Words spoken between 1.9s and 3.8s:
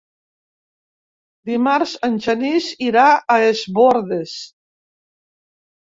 en Genís irà a Es